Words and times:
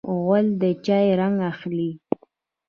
غول 0.21 0.45
د 0.61 0.63
چای 0.85 1.07
رنګ 1.19 1.37
اخلي. 1.51 1.91